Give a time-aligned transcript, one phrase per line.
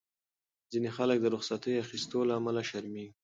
[0.71, 3.11] ځینې خلک د رخصتۍ اخیستو له امله شرمېږي.